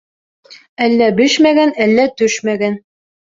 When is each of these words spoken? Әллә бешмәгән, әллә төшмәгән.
Әллә 0.85 1.09
бешмәгән, 1.19 1.75
әллә 1.87 2.07
төшмәгән. 2.23 2.81